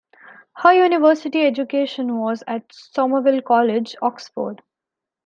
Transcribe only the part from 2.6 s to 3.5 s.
Somerville